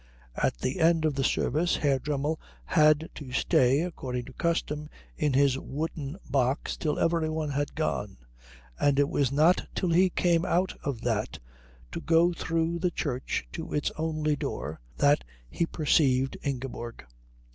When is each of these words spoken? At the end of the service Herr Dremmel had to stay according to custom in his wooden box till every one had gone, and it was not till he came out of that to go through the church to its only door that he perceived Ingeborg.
At 0.35 0.57
the 0.57 0.79
end 0.79 1.05
of 1.05 1.13
the 1.13 1.23
service 1.23 1.75
Herr 1.75 1.99
Dremmel 1.99 2.39
had 2.65 3.07
to 3.13 3.31
stay 3.31 3.81
according 3.81 4.25
to 4.25 4.33
custom 4.33 4.89
in 5.15 5.33
his 5.33 5.59
wooden 5.59 6.17
box 6.27 6.75
till 6.75 6.97
every 6.97 7.29
one 7.29 7.51
had 7.51 7.75
gone, 7.75 8.17
and 8.79 8.97
it 8.97 9.07
was 9.09 9.31
not 9.31 9.67
till 9.75 9.91
he 9.91 10.09
came 10.09 10.43
out 10.43 10.75
of 10.83 11.01
that 11.01 11.37
to 11.91 12.01
go 12.01 12.33
through 12.33 12.79
the 12.79 12.89
church 12.89 13.45
to 13.51 13.75
its 13.75 13.91
only 13.95 14.35
door 14.35 14.81
that 14.97 15.23
he 15.51 15.67
perceived 15.67 16.35
Ingeborg. 16.41 17.05